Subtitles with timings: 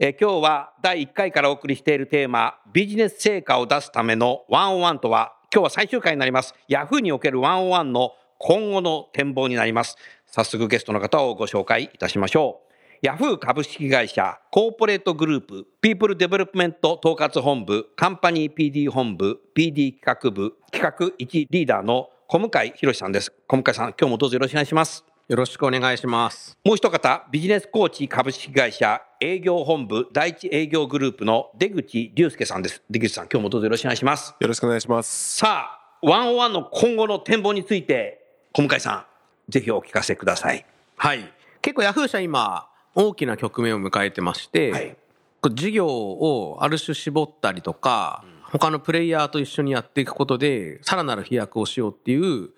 [0.00, 6.52] え今日は第1回からお送りしているテーマビジネス成果を出すためのワンオンワンとは今日は最終回になります。
[6.66, 9.96] ヤフーにおけるワンオンワンの今後の展望になります。
[10.26, 12.74] 早速ゲストの方をご紹介いたしましょう。
[13.02, 23.32] ヤフー株式会社コーポレートグループピープルデベロップメント統括本部カンパニー PD 本部 PD 企画部企画1リーダーの小向井博さんです。
[23.46, 25.13] 小向井さん今日もどうぞよろしくお願いします。
[25.26, 26.58] よろしくお願いします。
[26.66, 32.82] もう一方、ビジネスコーチ株式会社営業本部第一営業グループの出口隆介さんです。
[32.90, 34.34] 出口さん、今日もどうぞよろしくお願いします。
[34.38, 35.38] よろしくお願いします。
[35.38, 38.22] さあ、ワンオンワンの今後の展望について、
[38.52, 39.06] 小向井さ
[39.48, 40.66] ん、ぜひお聞かせください。
[40.96, 41.32] はい。
[41.62, 44.96] 結構ヤフー社今、大きな局面を迎えてまして、はい
[45.40, 52.48] こう事業をある種絞ったりとか、他のプレイヤーと一緒にやっていくことで、さらなる飛躍をしようっていう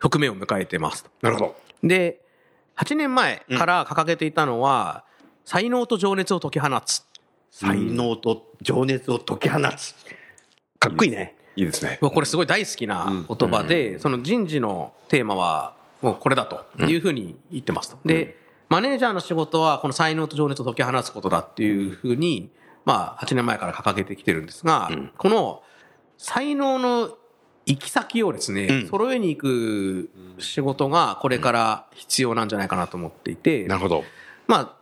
[0.00, 1.04] 局面を迎えてます。
[1.20, 1.67] なるほど。
[1.82, 2.20] で、
[2.76, 5.04] 8年前から掲げていたのは、
[5.44, 7.02] 才能と情熱を解き放つ。
[7.50, 9.94] 才能と情熱を解き放つ。
[10.78, 11.36] かっこいいね。
[11.56, 11.98] いいですね。
[12.00, 17.98] これすごい大好きな言葉で、その人事のテーマはもうこれだというふうに言ってますと。
[18.04, 18.36] で、
[18.68, 22.50] マネージャーの仕事はこの才能と情熱を解き放つことだっていうふうに、
[22.84, 25.62] まあ8年前から掲げてきてるんですが、この
[26.16, 27.10] 才能の
[27.68, 34.04] 行き先をですね、揃えに行く仕事がこれから必要なんじゃないかなと思っていて、なるほど。
[34.46, 34.74] まあ、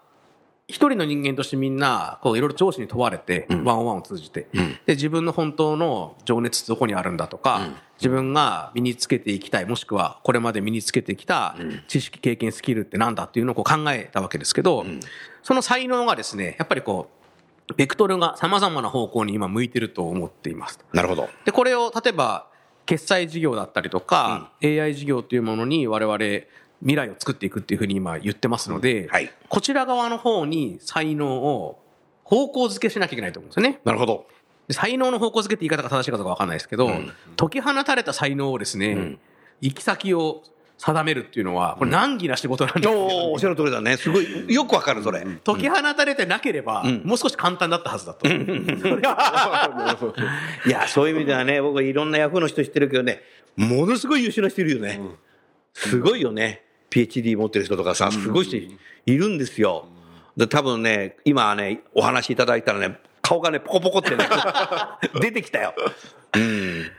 [0.68, 4.46] 一人の人間としてみんな、こう、いろいろ上司に問われて、ワンオンワンを通じて、
[4.86, 11.56] で、自分の本当の情熱どこにあるんだとか、自分が身につけていきたい、もしくはこれまで身につけてきた
[11.88, 14.86] 知識、経験、スキルってなんだっていうのをこう考えたわけですけど、
[15.42, 17.10] その才能がですね、やっぱりこ
[17.68, 20.78] う、ベクトルが様々な方向に今向いてると思っています。
[20.92, 21.28] なるほど。
[21.44, 22.48] で、これを例えば、
[22.86, 26.16] 決済事業だったりとか、AI 事業っていうものに我々
[26.80, 31.82] 未来を作っていくっていうふうに今言ってますので、はいこちら側の方に才能を
[32.24, 33.80] 方向づけしなきゃいけないと思うんですよね。
[33.84, 34.26] なるほど。
[34.68, 36.90] で才能の方向づけって言い方が正しいかどうかわかんないですけど、
[37.36, 39.18] 解き放たれた才能をですね、
[39.60, 40.42] 行き先を
[40.78, 42.92] 定めるっていうのは、これ難儀な仕事なんですよ。
[42.92, 43.96] おーおっしゃる通りだね。
[43.96, 45.26] すごい、よくわかる、それ。
[45.44, 48.28] 解き放たれてなければ、もう少し簡単だったはずだと。
[48.28, 48.30] い
[50.70, 53.22] や、そういう意味ではね、僕いろんなヤフーの人知ってるけどね、
[53.56, 55.00] ものすごい優秀な人いるよね。
[55.72, 56.62] すごいよね。
[56.90, 58.56] PhD 持ってる人とかさ、すごい人
[59.06, 59.86] いるんですよ。
[60.36, 64.28] で、多分ね、今はね、お話いただいたらね、顔がね、ポコポコってね、
[65.20, 65.74] 出てきたよ。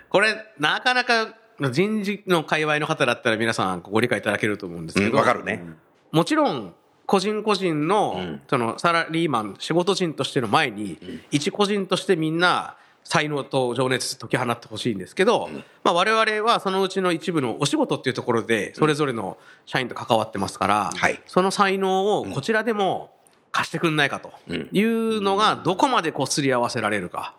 [0.10, 1.36] これ、なかなか
[1.72, 5.64] 人事の界隈の方だったら皆さんご理解いただけると思うんですけど、かるね。
[6.12, 6.74] もちろん、
[7.06, 10.98] 個人個人の、そのサラリーマン、仕事人としての前に、
[11.32, 15.50] 一個人としてみんな、才能と情熱解き放ってほしいんですけど、
[15.86, 21.22] まあ我々はそのうちの一部のお仕事っていうところで、それぞれの社員と関わってますから、はい。
[21.26, 23.12] その才能をこちらでも
[23.54, 24.34] 貸してくんないかと
[24.74, 27.34] いうのが、どこまでこうすり合わせられるか。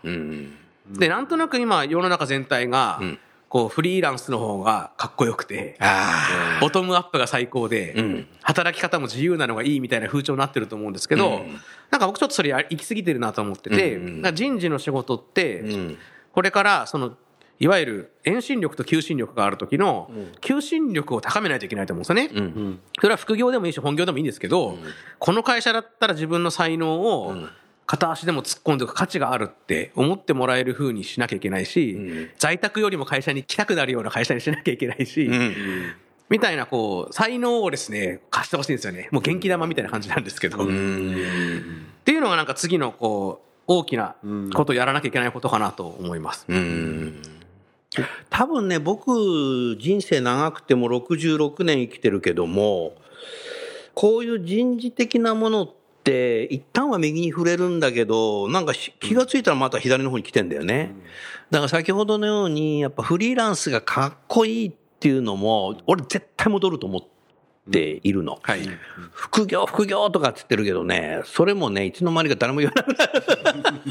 [0.91, 2.99] で、なんとなく今世の中全体が、
[3.49, 11.43] こうフリーランスの方がかっこよくて、あボトムアップが最高で、働き方も自由なのがいいみたいな風潮になってると思うんですけど、
[11.91, 15.65] なんか僕ちょっとそれや行き過ぎてるなと思ってて、だから人事の仕事って、
[16.33, 17.17] これからその、
[17.61, 20.11] いわゆる遠心力と求心力がある時の、
[20.41, 22.79] 求心力を高めないといけないと思うんですよね。
[23.01, 24.77] それは副業でもいいし本業でもいいんですけど、
[25.19, 27.35] この会社だったら自分の才能を
[27.89, 31.99] 片足でも突っ込んでおく価値があるって思ってもらえる風にしなきゃいけないし、
[32.39, 35.31] 在宅よりも会社に来たくなるような会社にしなきゃいけないし、
[36.29, 39.09] みたいなこう、才能をですね、貸してほしいんですよね。
[39.11, 40.63] もう元気玉みたいな感じなんですけど。
[40.65, 44.17] っていうのがなんか次のこう、大きな
[44.55, 46.47] ことをやらなきゃいけないことかなと思います。
[48.29, 52.95] 多分ね、僕、人生長くても66年生きてるけども、
[53.95, 55.78] こういう人事的なものって、
[56.51, 60.95] 一旦は右に触れるんだけど、なんかし気がついたらまた左の方に来てんだよね。
[61.51, 67.03] だから先ほどのように、やっぱフリーランスがかっこいいっっていうのも、俺絶対戻ると思っ
[67.71, 68.41] ているの。
[68.43, 68.69] はい。
[69.13, 73.07] 副業、副業とかって言ってるけどね、それもね、いつの間にか誰も言わなくな
[73.71, 73.83] る。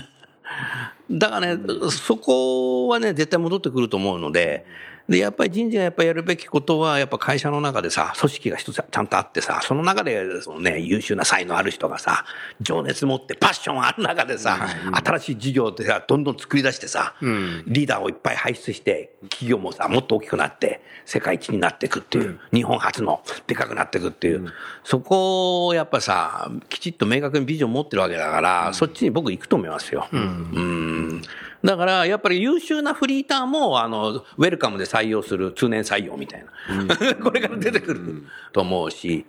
[1.18, 4.66] だからね、そこはね、絶対戻ってくると思うので、
[5.10, 12.26] で、やっぱり人事がやっぱりやるべきことは、やっぱ会社の中でさ、組織が一つちゃんとあってさ、その中で、そのね、優秀な才能ある人がさ、
[12.60, 14.68] 情熱持ってパッションある中でさ、
[15.06, 24.52] 新しい事業ってさ、どんどん作り出してさ、リーダーをいっぱい輩出して、企業もさ、もっと大きくなって、世界一になっていくっていう、日本初のでかくなっていくっていう、
[24.84, 30.08] そこをやっぱさ、きちっと明確にビジョン持ってるわけだから、そっちに僕行くと思いますよ。
[30.12, 31.22] うん。
[31.64, 36.46] だから、やっぱり優秀なフリーターも、あの、ウェルカムで採用する通年採用みたい
[36.88, 36.96] な。
[37.24, 39.26] これから出てくると思うし、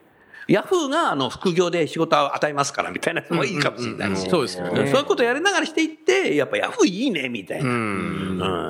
[0.49, 4.29] ヤフーがあの副業で仕事を与えますからみたいなのもいいかもしれないし。
[4.31, 4.87] そうですよね。
[4.87, 7.69] そういうことやりながらしていって、やっぱヤフーいいね、みたいな。
[7.71, 7.73] う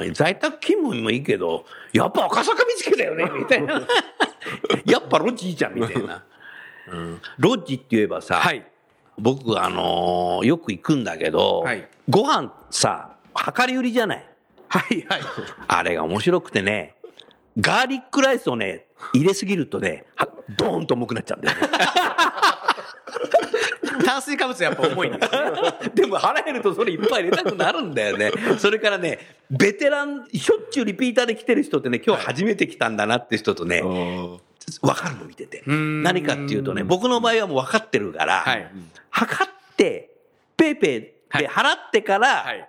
[0.04, 3.80] ん在宅勤務もいいけど、やっぱ赤坂見つけだよね、みたいな。
[4.86, 6.24] やっぱロッジいいじゃん、みたいな。
[6.90, 8.64] うんロッジって言えばさ、はい。
[9.18, 13.16] 僕、あのーよく行くんだけど、はいご飯さ、
[13.56, 14.27] 量り売りじゃない？
[14.68, 15.20] はい、はい。
[15.66, 16.94] あれが面白くてね、
[17.58, 21.68] ガーリックライスをね、入れすぎるとね、はドーンと重くなっちゃうんだよね。
[24.04, 25.38] 炭水化物やっぱ重いんですね。
[25.94, 28.30] でも腹減るとそれいっぱい入れたくなるんだよね。
[28.58, 29.18] それからね、
[29.50, 33.82] ベテラン、しょっちゅうリピーターで来てる人ってね、今日初めて来たんだなって人とね、
[34.82, 35.62] わかるの見てて。
[35.70, 38.70] ん何かっていうとね、僕の場合はもう分かってるから、はい
[39.10, 40.10] 測って、
[40.56, 42.68] ペイペイで払ってから、はい。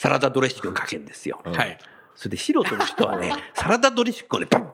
[0.00, 1.42] サラダドレッシングをかけるんですよ。
[1.44, 1.78] はい。
[2.14, 4.70] それで素人の人はね、サラダドレッシングをね、バッバー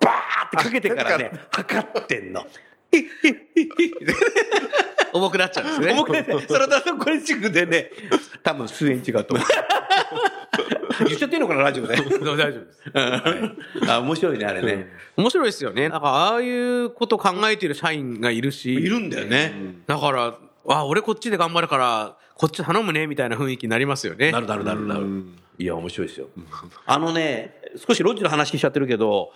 [0.47, 2.47] ってかけてからね、測ってんの。
[5.13, 5.95] 重くなっちゃうんですね。
[5.95, 7.91] 重くね、サラダドレッシングでね、
[8.45, 9.47] 多分数円違うと思う。
[11.09, 11.97] 言っちゃっていいのかな、ラジオで。
[11.97, 12.85] 大丈夫です。
[13.91, 14.87] あ、面白いね、あれね。
[15.17, 15.89] 面白いですよね。
[15.89, 18.73] なんか、ああいうこと考えてる社員がいるし。
[18.73, 19.81] いるんだよね。
[19.89, 20.39] だから、
[20.69, 24.31] あ、俺こっちで頑張るから、こっち頼むね、みたいな雰囲気になりますよね。
[24.31, 25.07] なるなるなるなる。
[25.59, 26.29] いや、面白いですよ。
[26.85, 29.33] あのね、少しロッチの話しちゃってるけど、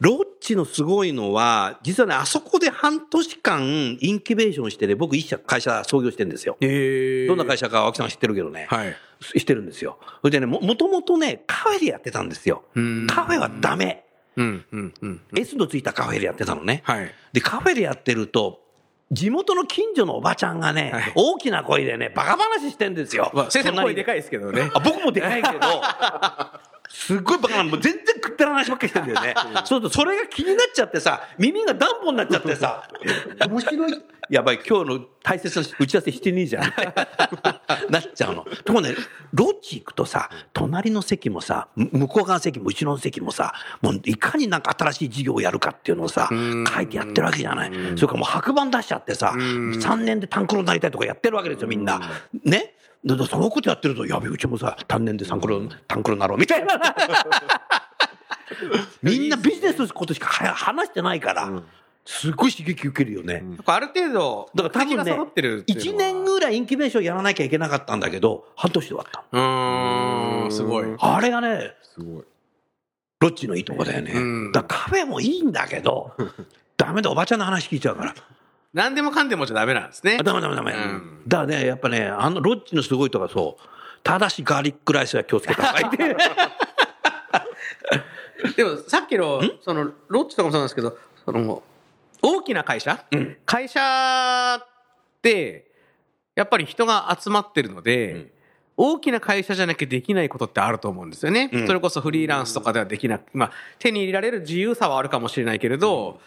[0.00, 6.56] ロッチのすごいのは、実はね、あそこで半年間インキュベーションしてね、僕一社会社創業してるんですよ。
[6.60, 8.68] どんな会社か青木さん知ってるけどね。
[8.70, 8.96] はい。
[9.20, 9.98] してるんですよ。
[10.22, 13.06] それでね、も、もともとね、カフェでやってたんですよん。
[13.06, 14.06] カフェはダメ。
[14.36, 15.20] うん、うん、うん。
[15.36, 16.80] S のついたカフェでやってたのね。
[16.84, 17.14] はい。
[17.34, 18.62] で、カフェでやってると、
[19.12, 23.30] 地元の近所のおばちゃんがね、はい大きな声でね、バカ話してんですよ。
[23.34, 24.70] まあ、先生隣声でかいですけどね。
[24.72, 25.58] あ僕もでかいけど、
[26.92, 29.34] すっごいバカな、もう全然食ってら話ばっかりしてんだよね。
[29.58, 32.88] そうすると、それが気になっちゃってさ、耳が暖房になっちゃってさ、
[33.48, 34.02] 面白い。
[34.28, 36.62] やばい、今日の大切な打ち合わせしてねえじゃん。
[37.90, 38.44] なっちゃうの。
[38.64, 38.94] ところね、
[39.32, 47.72] ロッジ行くとさ、隣の席もさ、む向こう側の席も後ろの席もさ、もういかになんか新しい事業をやるかっていうのをさ、書いてやってるわけじゃない。
[47.96, 52.00] それからもう白板出しちゃってさ、3年でタンクロになりたいとかやってるわけですよ、みんな。
[52.44, 52.74] ね？
[53.04, 56.78] だからそういうことやってると、やべ、うちもさ、単年でタンクロ、タンクロになろうみたいな。
[59.02, 61.50] みんなビジネスのことしかは話してないから、
[62.04, 63.34] すごい刺激受けるよね。
[63.34, 70.42] やっぱある程度、だから多分ね敵が揃ってるっていうのは1年ぐらいインキュベーションやらなきゃいけなかったんだけど、半年で終わったの。
[70.42, 70.86] うーん、すごい。
[70.98, 72.24] あれがね、すごい。
[73.20, 74.12] ロッチのいいとこだよね。
[74.14, 76.12] うんだからカフェもいいんだけど、
[76.76, 78.14] ダメだ、おばちゃんの話聞いちゃうから。
[78.72, 80.22] 何でもかんでもじゃダメなんですねあ。
[80.22, 80.72] ダメダメダメ。
[80.72, 83.64] うんだからね、やっぱね、あのロッチのすごいとこはそう、
[84.02, 85.98] ただしガーリックライスは気をつけた方がいい。
[88.56, 91.62] でもさっきの、その、ロッチとかもそうなんですけど、その、
[92.22, 94.66] 大きな会社、うん会社っ
[95.22, 95.70] て、
[96.34, 98.32] やっぱり人が集まってるので、
[98.76, 101.50] 大きな会社じゃなきゃできないことってあると思うんですよね。
[101.52, 106.18] うんそれこそフリーランスとかではできなく、まあ、手に入れられる自由さはあるかもしれないけれど、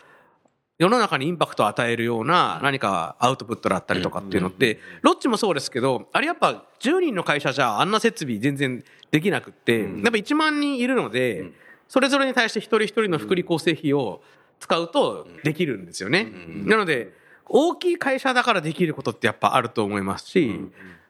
[0.80, 11.52] 世の中にインパクトを与えるような何かアウトプットだったりとかっていうのって、ロッチもそうですけど、あれやっぱ10人の会社じゃあんな設備全然できなくって、やっぱ1万人いるので、
[11.88, 14.24] それぞれに対して一人一人の福利厚生費を
[14.60, 16.32] 使うとできるんですよね。
[16.66, 17.14] なので、
[17.46, 20.60] 大きい会社だからできることってやっぱあると思いますし、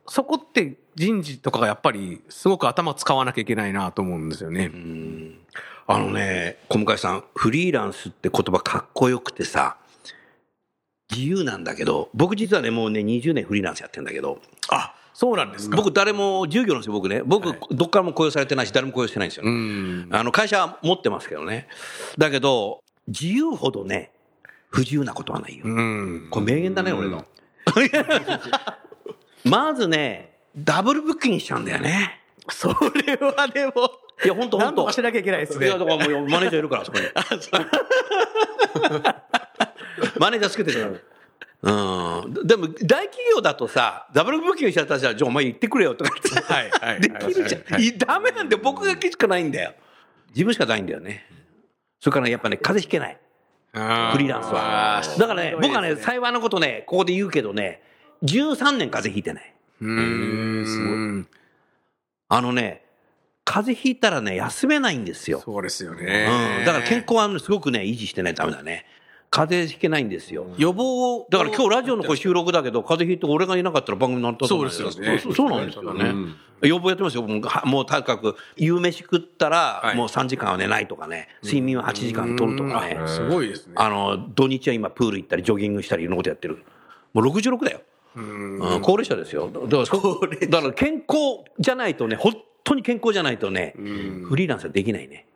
[0.07, 4.71] そこって人事とかがやっぱりすごく頭使わなきゃいけないなと思うんですよね。
[5.85, 9.77] あのね、小向さん、フリーランスって言葉かっこよくてさ、
[11.11, 15.75] 自由なんだけど、僕実はね、もうね、20年フリーランスやってんだけど、あ、そうなんですか。
[15.75, 17.21] 僕誰も従業なんですよ、僕ね。
[17.25, 20.05] 僕、どっからも雇用されてないし、誰も雇用してないんですようね。
[20.05, 20.07] ん。
[20.15, 21.67] あの、会社は持ってますけどね。
[22.17, 24.11] だけど、自由ほどね、
[24.69, 25.65] 不自由なことはないよ。
[25.65, 26.27] うん。
[26.31, 27.25] これ名言だね、俺の。
[29.43, 32.21] まずね、ダブルブッキングしちゃうんだよね。
[32.49, 32.69] そ
[33.05, 33.73] れはでも、
[34.23, 37.05] いや、本当本当しなきゃいけないですねいや、だからもうマネージャーいるから、そこに。
[40.19, 41.03] マネージャーつけてる
[41.63, 42.33] うん。
[42.45, 46.29] でも、大企業だとさ、ダブルブッキングしちゃったらじゃあ、お前言ってくれよとかって。
[46.53, 47.61] はいはいできるじゃん。
[47.73, 48.61] はいいダメなんだよ。
[48.61, 49.73] 僕だけしかないんだよ。
[50.29, 51.25] 自分しかないんだよね。
[52.01, 53.17] それからやっぱね、風邪ひけない。
[53.71, 53.79] フ
[54.19, 55.01] リーランスは。
[55.17, 57.81] だからね、僕はね、幸いなことね、ここで言うけどね、
[58.23, 59.53] 13年風邪ひいてない。
[59.81, 61.27] うーん。
[62.27, 62.82] あのね、
[63.45, 65.41] 風邪ひいたらね、休めないんですよ。
[65.43, 65.97] そうですようん。
[65.97, 66.63] ね。
[66.65, 68.85] だから健康はねすごくね、維持してないとダメだね。
[69.29, 70.45] 風邪ひけないんですよ。
[70.57, 71.27] 予防を。
[71.29, 76.05] だから今日ラジオの収録だけど、風邪ひいて俺がいなかったら番組になったと思そうですよねそうそうなんですよね。
[76.09, 77.23] うん予防やってますよ。
[77.23, 83.73] もうはもうとにかく、夕飯食ったらは、いもう3時間は寝ないとかね、睡眠は8時間取るとかねすごいですね。
[83.75, 86.63] あの、土日は今プール行ったり、ジョギングしたり、いろんなことやってる。
[87.13, 87.81] もう66だよ。
[88.15, 89.49] うんうん高齢者ですよ。
[89.51, 95.27] だからそ、だから健康じゃないとね、本当に健康じゃないとね、うんフリーランスはできないね。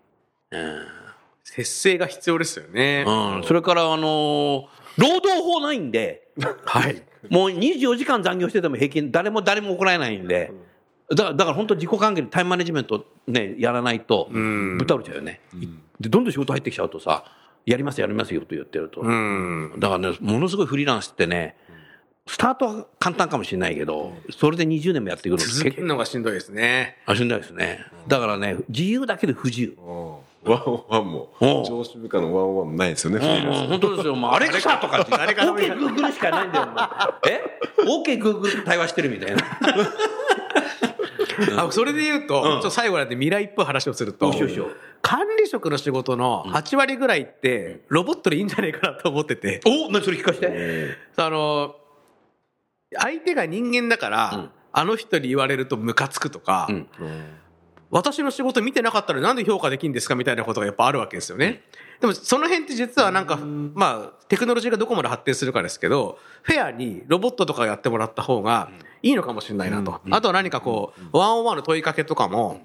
[1.43, 3.05] 節制が必要ですよね。
[3.07, 3.43] うん。
[3.43, 4.67] それから、あのー
[4.97, 6.27] 労働法ないんで、
[6.65, 7.03] はい。
[7.29, 10.51] もう24時間残業してても平均、誰も誰も怒られないんで、
[11.09, 15.39] だからだから本当自己管理、タイムマネジメントね、やらないと、んぶっ倒れちゃうよね。
[15.99, 17.25] で、どんどん仕事入ってきちゃうとさ、
[17.67, 19.01] やりますやりますよと言ってると。
[19.01, 19.73] うん。
[19.77, 21.55] だからね、ものすごいフリーランスってね、
[22.27, 26.97] スタートは簡単かもしれないけど、それで20年もやっていくのって続けるのがしんどいですね。
[27.05, 27.85] あしんどいですね。
[28.07, 29.75] だからね、自由だけで不自由。
[30.43, 31.29] ワンオンワンも
[31.67, 33.19] 上司部下のワンオンワンもないですよね
[33.67, 34.15] 本当ですよ。
[34.15, 36.65] もうアレクサとかって、あれから OK Google しかないんだよ。
[36.67, 36.75] もう
[37.29, 37.43] え
[37.81, 39.43] ?OK Google と対話してるみたいな。
[41.57, 44.33] あそれで言うと、ちょっと最後なんで未来っぽい話をすると
[45.01, 50.97] 管理職の仕事の8割ぐらいって、ロボットでいいんじゃないかなと思ってて、お何それ聞かして。
[51.15, 51.75] あの、
[52.95, 54.49] 相手が人間だから、うん。
[54.73, 56.87] あの人に言われるとムカつくとか、うん。
[57.89, 61.63] 私の仕事見てなかったらなんで評価できるんですかみたいなことがやっぱあるわけですよね。
[61.99, 68.69] でもその辺って実はなんか、まあ、テクノロジーがどこまで発展するかですけど、フェアにロボットとかやってもらった方が
[69.01, 70.01] いいのかもしれないなと。
[70.11, 72.61] あとは何かこう、ワンオンワンの問いかけとかも、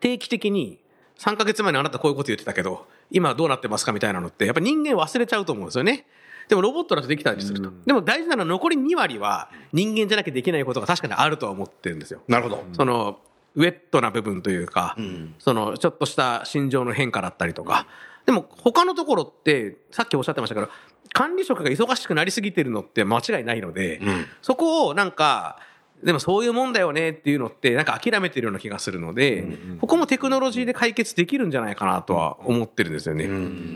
[0.00, 0.80] 定期的に
[1.18, 6.04] 3ヶ月前にあなたこういうこと言ってたけど、今はどうなってますかみたいなのって、やっぱ人間忘れちゃうと思うんですよね。
[6.48, 7.70] でもロボットだとできたりすると。
[7.84, 12.20] でも大事なのは残り2割は人間じゃなきゃできないことが確かにあるとは思ってるんですよ。
[12.28, 12.64] なるほど。
[12.72, 13.18] その、
[13.54, 14.96] ウェットな部分というか、
[15.38, 17.86] その、ちょっとした心情の変化だったりとか。
[18.26, 20.68] でも、他のところって、さっきおっしゃってましたけど、
[21.12, 25.58] 管理職が忙しくなりすぎてるのって間違いないので、んそこをなんか、
[26.02, 29.46] でもそういうもんだよねっていうのって、なんか諦めてるような気がするので、
[29.80, 33.28] ここもテクノロジーで解決できるんじゃないかなとは思ってるんですよね。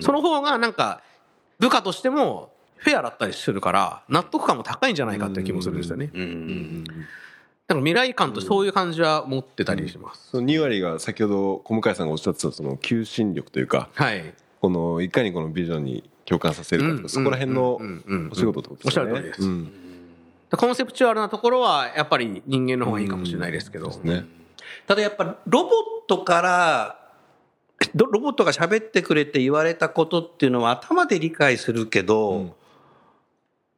[0.03, 1.03] その方がなんか、
[1.59, 6.11] 部下としても、フェアだったりするから、納得感も高いんじゃないかっていう気もするんですよね。
[6.13, 6.85] うん。
[6.85, 10.31] だから未来感とそういう感じは持ってたりします。
[10.31, 14.35] その2割が先ほど小向井さんがおっしゃってたその求心力というかはい。
[14.61, 17.81] このいかにこのビジョンに共感させるかとか、そこら辺の
[18.31, 19.13] お仕事ってことですよね。
[19.13, 19.73] おっしゃる通りですうん
[20.57, 23.89] コンセプチュアルなところは、やっぱり人間の方がいいかもしれないですけど。
[24.03, 24.25] ね。
[24.87, 25.73] ただやっぱロボッ
[26.09, 26.97] トから、
[27.95, 32.57] ロロボットが喋ってくれて言われたことっていうのは頭で理解するけど、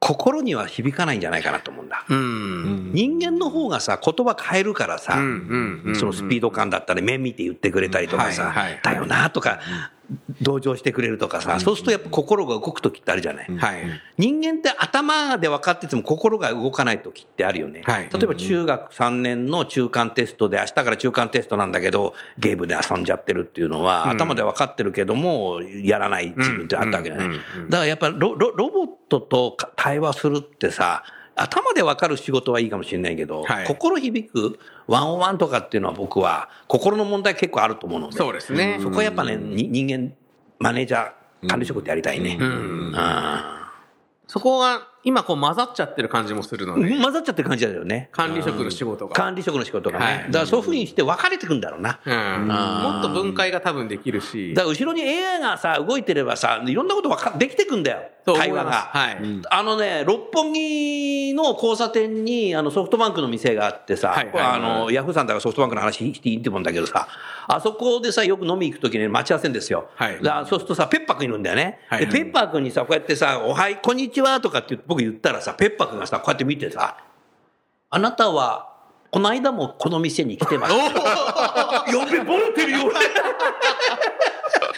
[0.04, 2.04] 心には響かないんじゃないかなと思うんだ。
[2.08, 2.90] うん。
[2.92, 9.60] 人間の方がさ、言葉変えるからさ、うんうんうんそのスピード感だったり、目見て言ってくれたりとかさ、はいはいだよなとか、
[10.40, 13.56] 同情してくれるとかさ、そうするとやっぱ心が動く時ってあるじゃない。
[13.56, 13.82] はい。
[14.18, 17.82] 人間って頭で分かってても心が動かない時ってあるよね。
[17.84, 18.10] はい。
[18.12, 27.26] 例えば中学3年の中間テストで明日から中間テストなんだけど、ゲームで遊んじゃってるっていうのは、頭で分かってるけども、やらない自分ってあったわけじゃない。
[27.26, 27.32] うん。
[27.32, 27.40] うん。
[27.64, 27.70] うん。
[27.70, 31.04] だからやっぱりロロロボットと対話するってさ、
[31.34, 33.66] 頭で分かる仕事はいいかもしれないけど、はい。
[33.66, 38.78] 心響くワンオンワンとかっていうのは僕は心の問題結構あると思うので、そうですね。
[38.80, 40.12] そこはやっぱね、に人間、
[40.58, 42.36] マネージャー、管理職ってやりたいね。
[42.40, 42.92] うん。
[42.94, 43.72] あ
[44.26, 48.08] そこが、今こう混ざっちゃってる感じもするので、ー混ざっちゃってる感じだよね。
[48.12, 49.14] 管理職の仕事が。
[49.14, 50.04] 管理職の仕事がね。
[50.04, 52.00] はいだからそういうふうにして分かれてくんだろうな。
[52.04, 52.46] うん。
[52.48, 54.54] もっと分解が多分できるし。
[54.54, 58.02] だから後ろに AI がさ、動いてればさ、いろんなことわかできてくんだよ。
[58.24, 58.70] 会話が。
[58.70, 59.18] はい。
[59.50, 67.08] あのね、六本木の交差点にあのソフトバンクの店があってさ、はいはいはいあのヤフーさんだからソフトバンクの話していいってもんだけどさ、
[67.48, 69.88] あそこでさ、よく飲み行くときに待ち合わせんですよ。
[69.94, 70.18] はい
[70.48, 71.80] そうするとさ、ペッパー君いるんだよね。
[71.88, 76.98] はいで、ペッパー君にさ、こうやってさ、おはい、こんにちはとかって僕言ったらさ、ペッパー君がさ、こうやって見てさ、
[77.88, 78.68] あなたは、
[79.10, 81.84] この間もこの店に来てました。
[81.90, 82.20] やべ
[82.52, 82.78] てるよ、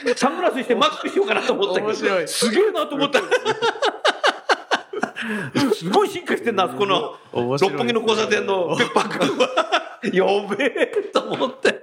[0.05, 0.15] 俺。
[0.15, 1.95] サングラスしてマスクしようかなと思ったけど。
[2.29, 3.21] すげえなと思った。
[5.75, 9.49] すごい進化してんな、あそこの、六本木の交差点のペッパー君は。
[10.13, 10.25] や
[10.57, 11.83] べえと思って。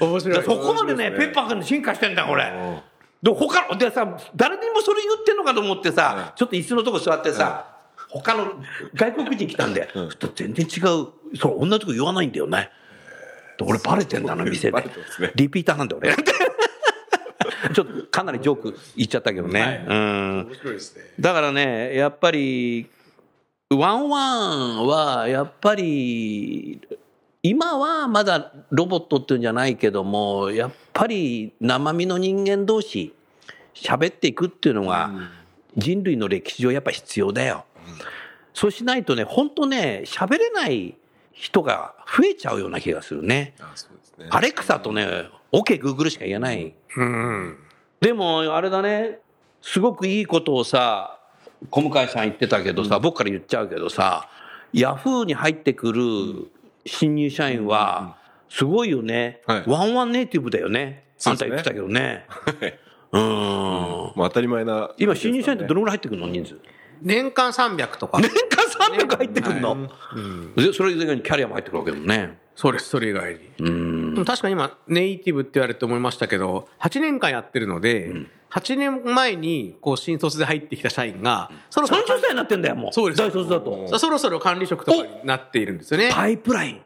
[0.00, 0.44] 面白い。
[0.44, 2.50] そこまでね、ペッパー君進化してんだ、これ。
[3.22, 7.66] で、他の、でさ、誰にもそれ言ってんのかと思ってさ、ちょっと椅子のとこ座ってさ、
[8.08, 8.54] 他の
[8.94, 12.70] 外国人来たんで、ちょっと全然違う、そう、同じこと言わないんだよね。
[13.58, 14.90] で俺バレてんだな、店でね。
[15.34, 16.16] リピーターなんだよ、俺。
[17.74, 19.84] ちょっとかなりジョーク言っちゃったけどね。
[19.86, 20.46] うん。
[20.48, 21.04] 面白いですね。
[21.20, 22.88] だからね、やっぱり、
[23.70, 26.80] ワンワンは、やっぱり、
[27.42, 33.14] 今はまだロボットっていうんじゃないけども、やっぱり生身の人間同士、
[33.74, 35.10] 喋っていくっていうのが、
[35.76, 37.64] 人類の歴史上やっぱ必要だよ。
[38.52, 40.96] そうしないとね、本当ね、喋れない
[41.32, 43.54] 人が増えちゃうような気がするね。
[43.60, 44.28] あそうですね。
[44.30, 45.06] アレクサとね、
[45.52, 46.74] OK、Google しか言えない。
[46.96, 47.56] うん。
[48.00, 49.20] でも、あれだね、
[49.62, 51.18] すごくいいことをさ、
[51.70, 54.28] 小向井さん言ってたけどさ、僕から言っちゃうけどさ、
[54.72, 56.50] ヤフーに入ってくる
[56.86, 58.16] 新入社員は、
[58.48, 61.04] すごいよね、はいワンワンネイティブだよね。
[61.26, 62.24] あんた言ってたけどね。
[62.28, 62.78] はい。
[63.12, 63.20] うん。
[63.20, 64.90] もう当たり前な。
[64.98, 66.60] 今、新入社員ってどのぐらい入ってくるの人数？
[67.02, 68.18] 年間300とか。
[68.18, 69.88] 年間300入ってくるの、
[70.56, 72.38] でそれ以外にキャリアも入ってくるわけだもんね。
[72.60, 73.40] そうです、それ以外に。
[73.60, 74.14] うん。
[74.14, 78.12] でも確かに今、ネイティブって言われて思いましたけど、8年間やってるので、
[78.50, 82.92] 8年前に、こう、新卒で入ってきた社員が、そろそろ、30歳になってんだよ、もう。
[82.92, 83.98] そうです大卒だと。
[83.98, 86.10] そろそろ管理職とかになっているんですよね。
[86.12, 86.82] パイプライン。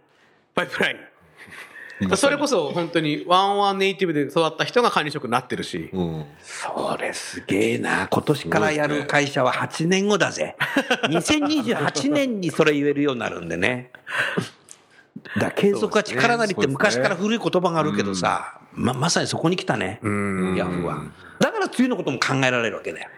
[0.54, 0.97] パイプライン。
[2.16, 5.90] それこそ本当にワンワンネイティブで育った人が管理職になってるし。
[5.93, 6.25] うん。
[6.40, 8.07] それすげえな。
[8.09, 10.57] 今年からやる会社は8年後だぜ。
[11.11, 13.90] 2028年にそれ言えるようになるんでね。
[15.35, 19.99] だから継続は力なりって昔から古い言葉があるけどさ、ま、まさにそこに来たね。
[20.00, 21.05] ヤフーは。
[21.41, 23.09] だから次のことも考えられるわけだよ。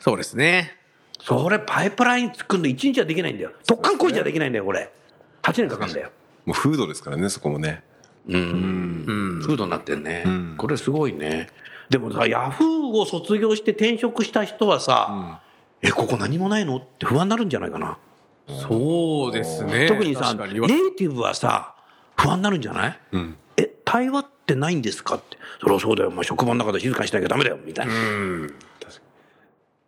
[0.00, 0.76] そうですね。
[1.20, 3.52] それパイプライン作るの1日はできないんだよ。
[3.66, 4.90] 特貫工事はできないんだよ、これ。
[5.42, 6.10] 8年かかるんだよ。
[6.46, 7.82] もうフードですからね、そこもね。
[8.28, 9.40] うん。
[9.42, 10.24] フードになってんね。
[10.56, 11.48] これすごいね。
[11.90, 15.42] でもさ、ヤフーを卒業して転職した人はさ、
[15.82, 16.76] え、ここ何もないの？
[16.76, 17.98] って不安になるんじゃないかな。
[18.48, 19.86] そうですね。
[19.88, 20.50] 特にさ、ネイ
[20.96, 21.74] ティブはさ、
[22.16, 22.98] 不安になるんじゃない？
[23.12, 23.36] うん。
[23.56, 25.36] え、対話ってないんですかって。
[25.60, 26.10] そりゃそうだよ。
[26.10, 27.58] まあ、職場の中で静かにしなきゃダメだよ。
[27.64, 27.92] みたいな。
[27.92, 28.48] ね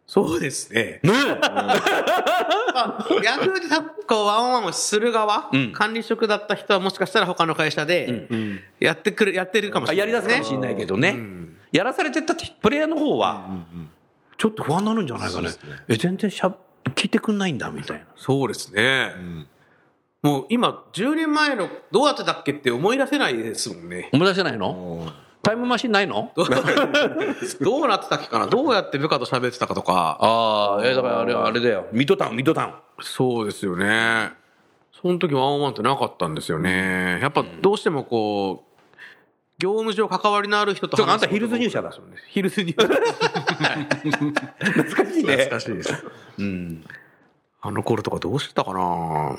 [0.06, 1.00] そうですね。
[1.04, 1.06] え。
[1.06, 1.14] ヤ
[3.36, 8.26] フーでたこうワンワンをする側、ん管理職だった人はもしかしたら他の会社で
[8.80, 10.12] やってくる、やってるかもしれないね。
[10.12, 11.16] りだすかもしれないけどね。
[11.70, 13.50] やらされてたプレイヤーの方は、
[14.36, 15.50] ちょっと不安になるんじゃないかね。
[15.86, 16.52] え、全然しゃ、
[16.90, 18.04] 聞いてくんないんだ、みたいな。
[18.16, 19.12] そうですね。
[20.22, 24.10] もう今、10年前のどうやってたっけって思い出せないですもんね。
[24.12, 25.10] 思い出せないの？
[25.42, 26.32] タイムマシンないの？
[26.36, 28.46] どうなってたっけかな？
[28.46, 30.18] どうやって部下と喋ってたかとか。
[30.20, 31.86] ああ、え、だからあれ、あれだよ。
[31.92, 32.74] ミッドタウン、ミッドタウン。
[33.00, 34.32] そうですよね。
[35.00, 37.18] その時ワンワンってなかったんですよね。
[37.22, 38.69] やっぱどうしてもこう、
[39.60, 41.92] 業務上関わりのある人と話すあんたヒルズ入社だ。
[42.28, 42.86] ヒルズ入社。
[42.86, 43.04] 懐
[43.84, 46.04] かしい懐かしいです。
[46.38, 46.84] うん。
[47.60, 49.38] あの頃とかどうしてたかな？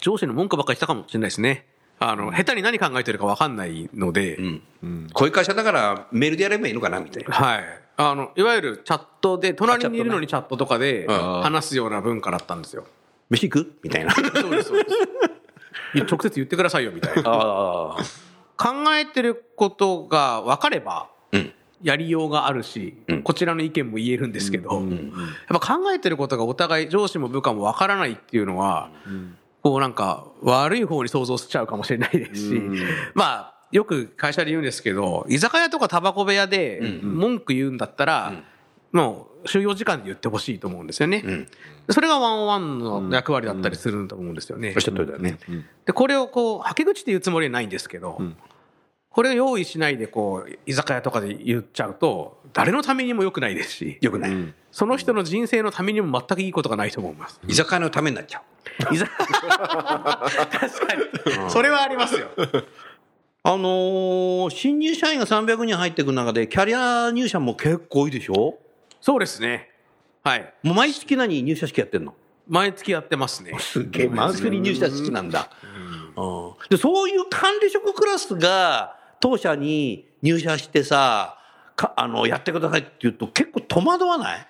[0.00, 1.66] 上司の文句ばっかりしたかもしれないですね。
[1.98, 4.38] あの、下手に何考えてるか分かんないので、
[5.12, 7.32] こういう会社だからメールでやればいいのかなみたいな。
[7.34, 7.64] はい。
[7.98, 12.86] あの、いわゆるチャットで、隣にいるのにチャットとかでうん話すような文化だったんですよ。
[13.28, 14.12] 飯行くみたいな。
[14.14, 14.90] そうです、そうで
[15.94, 16.04] す。
[16.10, 17.30] 直接言ってくださいよ、みたいな。
[17.30, 18.04] ああ。
[18.56, 21.52] 考えてることが分かれば、うん。
[21.82, 23.22] やりようがあるし、うん。
[23.22, 28.90] こちらの意見も言えるんですけど、やっぱ考えてることがお互い上司も部下も分からないっていうのは、
[29.62, 32.62] こうなんか悪い方に想像しちゃうかもしれないですし、
[33.14, 38.32] まあ、よく会社で言うんですけど、居酒屋とかタバコ部屋で文句言うんだったら、
[38.92, 41.18] もう就業時間で言ってほしいと思うんですよね。
[41.18, 41.48] ん
[41.90, 44.72] それがワンワンの役割だったりすると思うんですよね。
[45.18, 45.38] ね。
[45.86, 48.20] で、これをこう、はけ口って言うつもりはないんですけど、
[49.10, 54.30] これを用意しないでこう、居酒屋とかで言っちゃうと、誰のためにも良くないですし、よくない。
[54.70, 57.38] その人の人生のためにも全くいいことがないと思います。
[57.46, 58.42] 居酒屋のためになっちゃ
[58.90, 58.94] う。
[58.94, 60.94] 居酒 確か
[61.44, 61.50] に。
[61.50, 62.28] それはありますよ。
[63.44, 68.58] あのー新入社員が300人入ってくる中で、キャリア入社も結構多いでしょ？
[69.02, 69.68] そうですね。
[70.22, 70.54] はい。
[70.62, 72.14] もう毎月何入社式やってんの？
[72.48, 73.54] 毎月やってますね。
[73.58, 75.50] すげえ、マンスリー入社式なんだ。
[76.16, 81.38] うんで、そういう管理職クラスが当社に入社してさ、
[81.74, 84.46] かあの、やってくださいって言うと結構戸惑わない？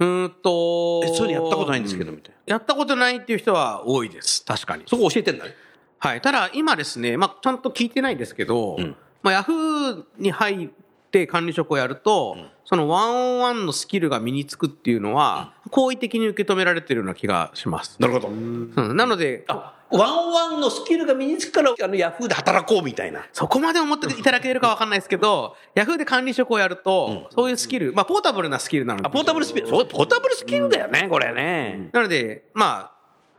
[0.00, 1.02] うーんと。
[1.04, 2.54] え、そういうのやったことないんですけど、みたいな。
[2.54, 4.44] やったことないっていう人は多いです。
[4.44, 4.82] 確かに。
[4.86, 5.54] そこ教えてんだね。
[5.98, 6.20] はい。
[6.20, 10.68] ただ、今ですね、まあ、ちゃんと聞いてないんですけど、んまあ、ヤフーに入っ
[11.14, 17.96] て管理職をやると、そのワンオンワンのスキルが身につくっていうのは、好意的に受け止められてるような気がします。
[18.00, 18.28] なるほど。
[18.28, 23.24] うんなので、あ、ワンワンのスキルが身につくから、あの、ヤフーで働こうみたいな。
[23.32, 29.06] そこまで思っていただけるかわかんないですけど、ヤフーで管理職をやると、そういうスキル、まあ、ポータブルなスキルなので。
[29.06, 31.90] あ、ポータブルスキル、そう、ポータブルスキルだよね、これね。
[31.92, 32.93] なので、まあ、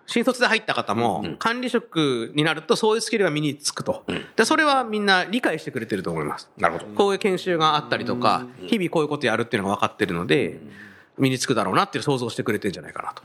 [0.08, 4.06] 新卒で入った方も、管理職になるとそういうスキルが身につくと。
[4.36, 6.50] で、それはみんな理解してくれてると思います。
[6.58, 6.86] なるほど。
[6.94, 10.60] こういう研修があったりとか、日々こういうことやるっていうのが分かってるので、
[11.18, 13.24] 身につくだろうなっていう想像してくれてるんじゃないかなと。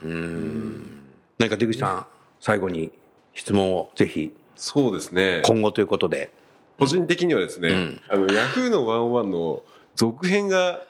[1.39, 2.07] 何か出口さん、
[2.41, 2.93] 最後に
[3.35, 5.43] 質問をぜひ、そうですね。
[5.45, 6.33] 今後ということで。
[6.79, 9.63] 個人的にはですね、あの、ヤフーのワンワンの
[9.97, 10.81] 続編が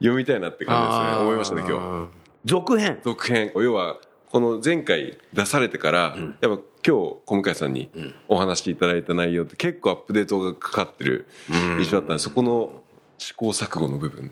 [0.00, 1.22] 読みたいなって感じですね。
[1.22, 2.08] 思いましたね、今日。
[2.44, 2.98] 続編？
[3.04, 3.52] 続編。
[3.54, 3.96] 要は、
[4.36, 5.98] この前回出されてから、
[6.42, 6.90] やっぱ今日
[7.24, 7.90] 小向井さんに
[8.28, 11.26] お話しいただいた内容って結構アップデートがかかってる
[11.78, 12.82] 印象だったんで、そこの
[13.16, 14.30] 試行錯誤の部分。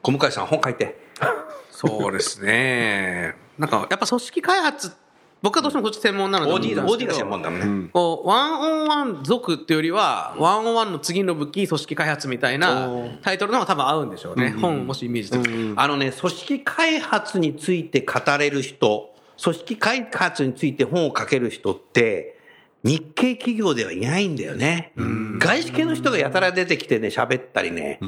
[0.00, 0.96] 小向井さん本書いて。
[1.72, 3.34] そうですね。
[3.58, 4.92] なんか、やっぱ組織開発、
[5.40, 6.52] 僕はどうしてもこっち専門なので。
[6.52, 7.90] OD だ、OD が専門だもんね。
[7.92, 12.88] こう、ワンオンワン族っていうよりは、ワンオンワンの次の武器、組織開発みたいな
[13.22, 14.50] タイトルの方が多分合うんでしょうね。
[14.60, 15.80] 本、もしイメージすると。
[15.80, 22.36] あのね、組織開発について語れる人、組織開発について本を書ける人って、
[22.84, 24.92] 日系企業ではいないんだよね。
[25.38, 28.00] 外資系の人がやたら出てきてね、喋ったりね。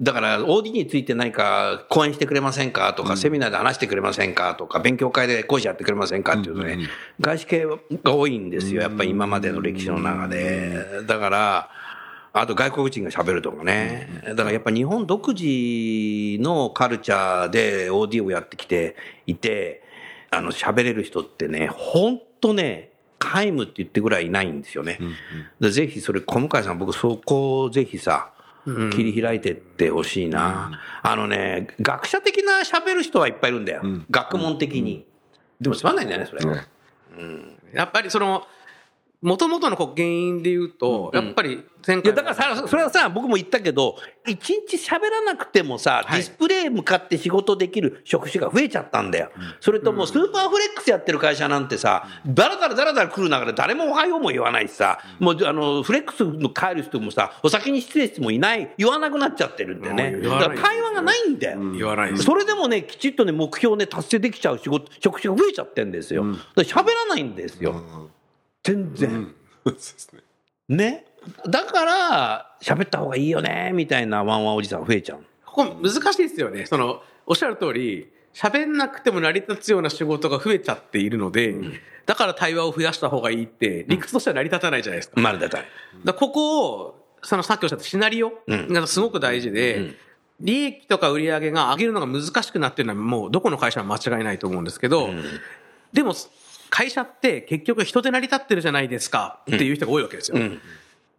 [0.00, 6.78] だから、OD について何か講演してくれませんかとか、セミナーで話してくれませんかとか、勉強会で講師やってくれませんかっていうとね、
[7.20, 8.80] 外資系が多いんですよ。
[8.80, 11.04] やっぱり今までの歴史の中で。
[11.06, 11.70] だから、
[12.32, 14.08] あと外国人が喋るとかね。
[14.28, 19.82] だからやっぱ日本独自のカルチャーで OD をやってきていて、
[20.30, 24.98] あの喋れる人ってね、ほんとね、皆無って言ってぐらいいないんですよね。
[25.60, 28.32] でぜひそれ、小向井さん僕そこをぜひさ、
[28.64, 33.82] 切り開いてってほしいな、あのね、学者的な喋る人はいっぱいいるんだよ。
[34.10, 35.06] 学問的に。
[35.60, 36.42] でもつまんないんだよね、それ。
[37.72, 38.46] やっぱりその、
[39.22, 49.30] もともとの原因で言うと、やっぱりだからさ、それはさ、僕も言ったけど、一日喋らなくてもさ、はいディスプレイ向かって仕事できる職種が増えちゃったんだよ。
[49.60, 60.20] それともうスーパーフレックスやってる会社なんてさ、だらだらだらだら来る中で誰もおはようも言わないしさ、もうあの、フレックスの帰る人もさ、お先に失礼してもいない、言わなくなっちゃってるんだよね。
[60.20, 61.60] だから会話がないんだよ。
[61.72, 62.16] 言わない。
[62.16, 66.24] それでもね、きちっとね、目標ね、達成できちゃう仕事、職種が増えちゃってんですよ。
[66.56, 68.10] 喋らないんですよ。
[68.62, 69.34] 全然。
[69.64, 70.20] そうですね。
[70.68, 71.04] ね。
[71.46, 75.24] だから、喋った方がいいよね、みたいなワンワンおじさん増えちゃう。
[75.44, 76.66] ここ難しいですよね。
[76.66, 81.54] その、おっしゃる通り、喋んなくても成り立つような仕事が増えちゃっているので、
[82.06, 85.20] だから対話を増やした方がいいって、理屈としては成り立たないじゃないですか。
[85.20, 85.64] まるでたい。
[86.04, 89.94] だここを、そのさっきおっしゃったシナリオがすごく大事で、
[90.40, 95.10] 利益とか売り上げが上げるのが難しくなってるのはもうどこの会社も間違いないと思うんですけど、
[95.92, 96.14] でも
[96.70, 100.38] 会社って結局人で成り立ってるじゃないですかっていう人が多いわけですよ。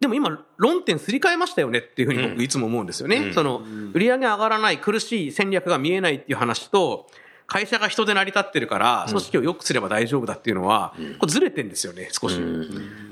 [0.00, 3.32] でも今、論点すり替えましたよねっていうふうに僕いつも思うんですよね。
[3.32, 3.62] その、
[3.92, 7.06] 売り上げ上がらない苦しい戦略が見えないっていう話と、
[7.46, 12.36] 会社が人で成り立ってるから、組織を良くすれば大丈夫だっていうのは、これずれてんですよね、少し。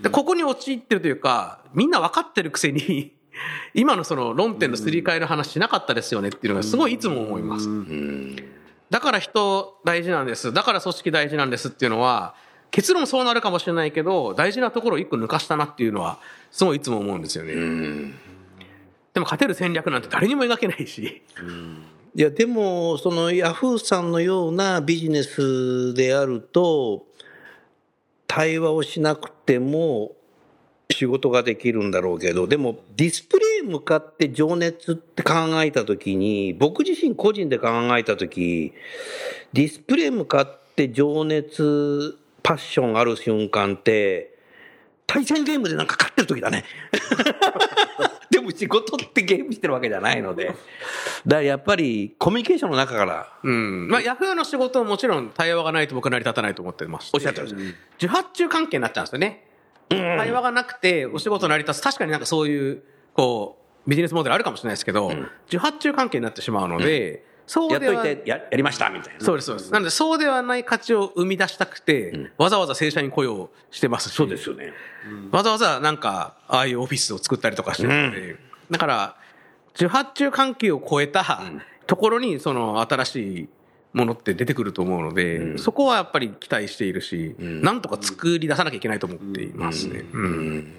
[0.03, 3.13] でここに陥ってるというか、みんな分かってるくせに、
[3.75, 7.69] 今のその論点のすり替えの話しなかったですよねっていうのがすごいいつも思います。
[8.91, 10.53] だから人大事なんです。
[10.53, 12.35] だから組織大事なんですっていうのは、
[12.71, 16.19] 結論そうなるかもしれないけど、大事なところを一個抜かしたなっていうのは、
[16.51, 17.55] すごいいつも思うんですよね。
[19.13, 21.23] でも勝てる戦略なんて誰にも描けないし。
[22.15, 27.07] いや、でも、そのヤフーさんのようなビジネスであると、
[28.27, 30.13] 対話をしなくても
[30.91, 38.73] 仕事ができるんだろうけど、でもディスプレイ向かって情熱って考えたときに、僕自身個人で考えたとき、
[39.53, 44.39] ディスプレイ向かって情熱、パッションある瞬間って、
[45.07, 46.65] 対戦ゲームでなんか勝ってる時だね。
[48.31, 50.47] でも仕事ってゲームしてるわけじゃないので。
[50.47, 50.57] だか
[51.27, 53.89] らやっぱりコミュニケーションの中から、うん。
[53.89, 57.11] まあ、ヤフーの仕事ももちろん対話がないと僕は成り立たないと思ってます。
[57.13, 57.57] おっしゃってます。
[57.97, 59.50] 受発注関係になっちゃうんですよね。
[59.91, 61.83] 対話がなくてお仕事成り立つ。
[61.83, 62.83] 確かになんかそういう、
[63.15, 65.13] こう、ビジネスモデルあるかもしれないですけど、
[65.49, 69.25] 受発注関係になってしまうので、そうやっではといてややりましたみたいな。
[69.25, 69.73] そうです、そうです。
[69.73, 74.15] なので、そうではない価値を生み出したくて、わざわざ正社員雇用してますし。
[74.15, 74.73] そうですよね。
[75.33, 78.37] わざわざなんか、ああいうオフィスを作ったりとかしてるので、
[78.71, 79.17] だから、
[79.75, 81.27] 受発注関係を超えた
[81.89, 83.49] ところに、その新しい
[83.93, 90.05] ものって出てくると思うので、そこはやっぱり期待しているし、なんとか作り出さなきゃいけないと思っていますね。
[90.13, 90.75] うん。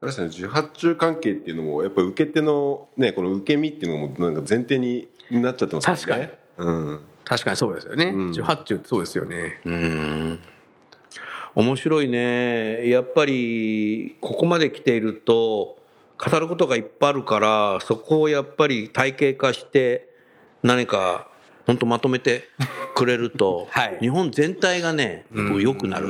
[0.00, 6.28] 確かに受発注関係っていうのもやっぱ受け手のねこの受け身っていうのもなんか前提になっちゃってます確かに。
[6.58, 7.00] うん。
[7.24, 8.06] 確かにそうですよね。
[8.30, 9.60] 受発注ってそうですよね。
[11.54, 12.88] 面白いね。
[12.88, 15.78] やっぱり、ここまで来ていると、
[16.18, 20.08] 語ることがいっぱいあるから、そこをやっぱり体系化して、
[20.62, 21.29] 何か、
[21.66, 22.48] 本当まとめて
[22.94, 26.06] くれると、 はい日本全体がね、良くなる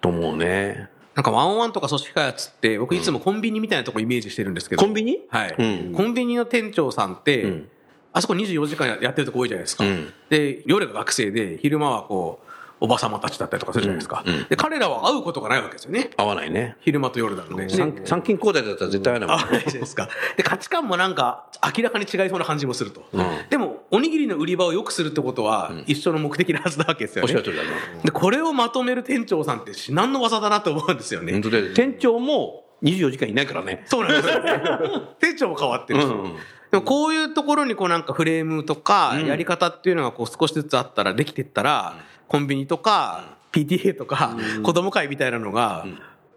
[0.00, 0.88] と思うね。
[1.14, 4.82] なんかワンワンとか組織開発って、僕いつもコンビニみたいなとこイメージしてるんですけど。
[4.82, 5.20] コンビニ？
[5.28, 5.54] はい。
[5.56, 7.68] うんコンビニの店長さんって、ん
[8.12, 9.84] あそこ24時間やってるとこ多いじゃないですか。
[9.84, 12.44] うんで、夜が学生で、昼間はこう、
[12.80, 14.24] おばさまたちだったりとかするじゃないですか。
[14.26, 16.10] うんうんで、彼らは会うことがないわけですよね。
[16.16, 16.76] 合わないね。
[16.80, 17.68] 昼間と夜なので。
[17.68, 20.08] 参参勤交代だったら絶対合わないもん合わないじゃないですか。
[20.36, 23.06] で、価値観もなんか明らかに違いそうな感じもすると。
[23.12, 27.32] うんでも、おにぎりの売り場を良くするってことは、一緒の目的なはずなわけですよね。
[27.34, 27.70] おっしゃる通りだね。
[28.04, 31.32] で、これをまとめる店長さんって至難の技だなと思うんですよね。
[31.32, 33.84] 本当で、店長も24時間いないからね。
[33.86, 34.62] そうなんですよね。
[35.20, 36.04] 店長も変わってるし。
[36.06, 36.36] うん
[36.70, 41.94] でもこういうところにこうなんかフレームとかうんやり方っていうのがこう少しずつあったらできてったら、
[42.26, 45.86] コンビニとか PTA とか子供会みたいなのが、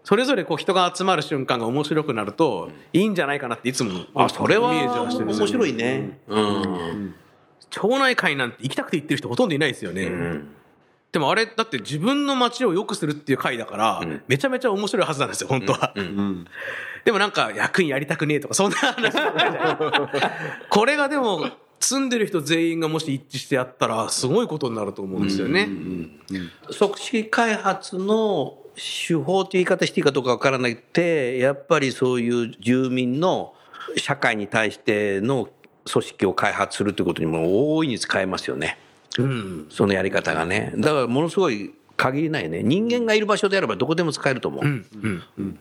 [0.04, 6.20] それぞれこう人が集まる瞬間が面白くなるといいんじゃないかなっていつもあ、それはイメージはしてるんですよ面白いね。
[6.28, 7.14] うん。
[7.70, 10.10] 町内会なんて行きたくて行ってる人ほとんどいないですよね。
[11.12, 15.94] でもあれだって自分の街を良くするっていう会だから、めちゃめちゃ面白いはずなんですよ、本当は。
[17.04, 19.14] でもなんか役員やりたくねえとかそんな話
[20.68, 21.48] これがでも
[21.80, 25.66] 住んでる人全員がもし一致してやったらすごいことになると思うんですよね。
[25.66, 33.54] 組織開発の手法って言い方していいかどうかわからなくて、やっぱりそういう住民の
[33.96, 35.48] 社会に対しての
[35.88, 38.78] 組織を開発するってことにも大いに使えますよね。
[39.18, 39.66] うん。
[39.70, 40.72] そのやり方がね。
[40.76, 42.62] だからものすごい限りないね。
[42.62, 44.64] 人間がいる場所であればどこでも使えると思う。
[44.64, 44.86] うん。
[45.38, 45.58] うん。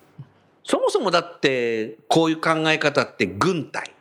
[0.63, 3.92] そもそもだって、こういう考え方って軍隊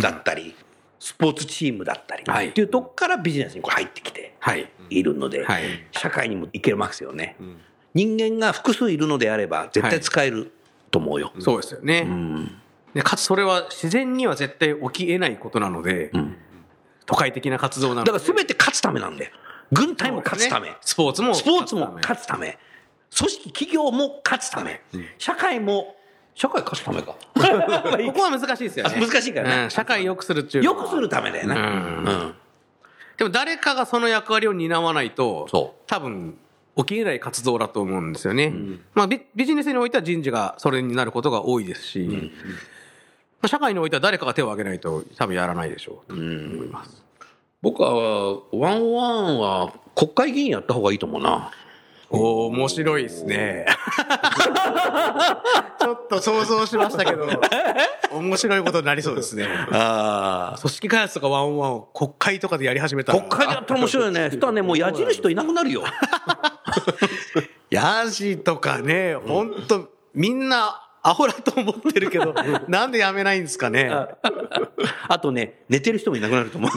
[0.00, 0.54] だったり、
[0.98, 4.68] スポーツチームだったり、はいっていうとこからビジネスにこう入ってきてはい。
[4.90, 7.36] いるので、はい社会にもいけますよね。
[7.94, 10.50] 人間が複数いるのであれば、絶対使える
[10.90, 11.32] と思うよ。
[11.38, 12.06] そうですよね。
[12.98, 16.10] でかつそれは自然には絶対起き得ないことなので、
[17.06, 18.10] 都会的な活動なので。
[18.10, 19.30] だから全て勝つためなんだよ。
[19.70, 22.58] 軍隊も勝つため、スポーツもスポーツも勝つため、
[23.16, 24.80] 組織、企業も勝つため、
[25.16, 25.94] 社会も、
[26.34, 27.14] 社会勝つためか。
[27.34, 28.94] ここは難しいですよね。
[28.96, 29.62] あ難しいからね。
[29.62, 29.70] うん。
[29.70, 30.82] 社会良くするっていうのは。
[30.82, 31.54] よくするためだよね。
[31.54, 31.62] うん。
[31.62, 32.34] うん。
[33.16, 35.82] でも誰かがその役割を担わないと、そう。
[35.86, 36.36] 多分、
[36.76, 38.52] 起き得ない活動だと思うんですよね。
[38.94, 42.20] まあビ、ビジネスにおいては人事がそれになることが多いですし、まあ
[43.46, 47.02] 社会においては誰かが手を挙げないと多分やらないでしょうと思います。
[47.60, 51.50] 僕は、ワンワンは国会議員やった方がいいと思うな。
[52.10, 53.66] おー面白いですね。
[55.78, 57.28] ちょっと想像しましたけど、
[58.12, 59.46] 面白いことになりそうですね。
[59.72, 60.58] ああ。
[60.58, 63.18] 組織開発とかワンワンを国会とかでやり始めたら。
[63.18, 64.26] 国会でやったら面白いよね。
[64.30, 65.84] そしたらね、もう矢印といなくなるよ。
[67.70, 72.34] ヤジとかね、ほんと、みんな、アホだと思ってるけど、
[72.68, 73.90] なんでやめないんですかね。
[75.08, 76.70] あとね、寝てる人もいなくなると思う。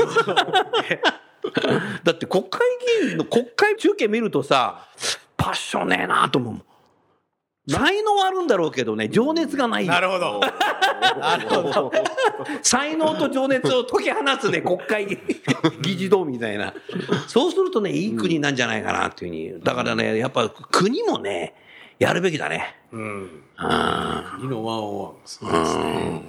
[2.04, 2.62] だって国会
[3.04, 4.88] 議員の国会中継見るとさ、
[5.36, 6.62] パッションねえなと思う。
[7.70, 10.40] 才能はあるんだろうけどね、情熱がないよなるほど。
[11.20, 11.92] なるほど。
[12.62, 15.18] 才能と情熱を解き放つね、国会議
[15.82, 16.74] 議事堂みたいな。
[17.28, 19.64] そうするとね、いい国なんじゃないかなっていうふうに。
[19.64, 21.54] だからね、やっぱ国もね、
[22.02, 22.76] やるべきだね。
[22.92, 23.44] うん。
[23.58, 25.14] あいいのワンワン。
[25.24, 26.22] そうですね。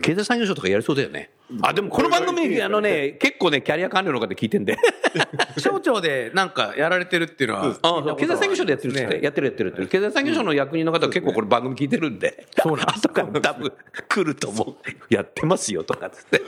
[0.00, 1.28] 経済産業省とかやりそうだよね。
[1.60, 4.78] あ、でもこの番組、あのね、結構ね、キャリア官僚の方聞いてんで。
[5.60, 7.76] 省庁でなんかやられてるっていうのは。
[7.82, 9.88] あ経済産業省でやってるって、やってるやってるやってる。
[9.88, 12.46] 経済産業省の役人の方は結構これ番組聞いてるんで。
[12.56, 13.24] そうなんです か。
[13.26, 13.72] 多分
[14.08, 15.14] 来ると思う。
[15.14, 16.40] やってますよとかっつって。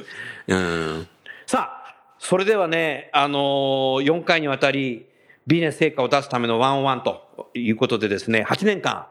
[0.48, 1.08] うん。
[1.44, 5.04] さあ、それではね、あのー、4回にわたり
[5.46, 9.06] ビジネス成果を出すためのワンオンワンということでですね、8年間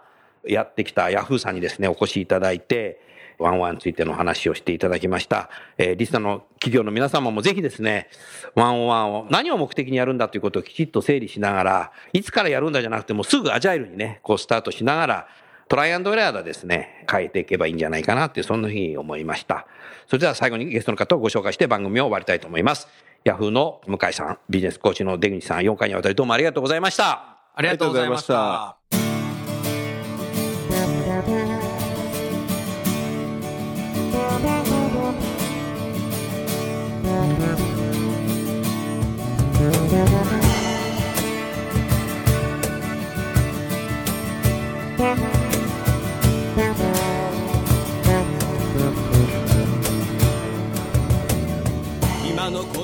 [0.45, 2.99] やってきたヤフーさんにですね、お越しいただいて、
[3.39, 5.49] ワンオンワンについての話をしていただきました。
[5.77, 8.09] えーリスナーの企業の皆様もぜひですね、
[8.55, 15.27] ワンオンワンを何を目的にやるんだということをきちっと整理しながら、いつからやるんだじゃなくて、もすぐアジャイルにね、こうスタートしながら、
[15.67, 19.65] トライアンドエラーでですね、変えていけばいいんじゃないかなって、そんなふうに思いました。
[20.07, 22.87] それでは最後にゲストの方をご紹介して番組を終わりたいと思います。
[23.23, 27.37] ヤフーの向井さん、ビジネスコーチの出口さん、4回にわたりどうもありがとうございました。
[27.55, 28.92] ありがとうございました。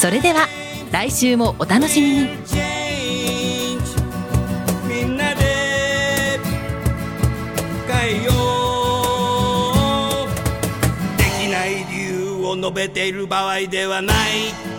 [0.00, 0.48] それでは
[0.90, 2.28] 来週もお楽しみに
[4.88, 6.40] みんなで
[7.86, 8.32] 変えよ
[10.24, 10.28] う
[11.18, 14.69] できない理由を述べている場合ではない